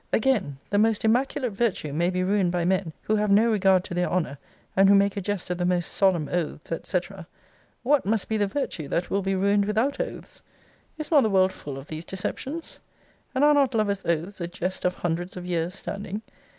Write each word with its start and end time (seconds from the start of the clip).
Again; 0.11 0.57
the 0.71 0.79
most 0.79 1.05
immaculate 1.05 1.51
virtue 1.51 1.93
may 1.93 2.09
be 2.09 2.23
ruined 2.23 2.51
by 2.51 2.65
men 2.65 2.91
who 3.03 3.17
have 3.17 3.29
no 3.29 3.51
regard 3.51 3.83
to 3.83 3.93
their 3.93 4.09
honour, 4.09 4.39
and 4.75 4.89
who 4.89 4.95
make 4.95 5.15
a 5.15 5.21
jest 5.21 5.51
of 5.51 5.59
the 5.59 5.63
most 5.65 5.91
solemn 5.91 6.27
oaths, 6.27 6.71
&c. 6.81 6.99
What 7.83 8.03
must 8.03 8.27
be 8.27 8.35
the 8.35 8.47
virtue 8.47 8.87
that 8.87 9.11
will 9.11 9.21
be 9.21 9.35
ruined 9.35 9.65
without 9.65 9.99
oaths? 9.99 10.41
Is 10.97 11.11
not 11.11 11.21
the 11.21 11.29
world 11.29 11.53
full 11.53 11.77
of 11.77 11.85
these 11.85 12.03
deceptions? 12.03 12.79
And 13.35 13.43
are 13.43 13.53
not 13.53 13.75
lovers' 13.75 14.03
oaths 14.03 14.41
a 14.41 14.47
jest 14.47 14.85
of 14.85 14.95
hundreds 14.95 15.37
of 15.37 15.45
years' 15.45 15.75
standing? 15.75 16.23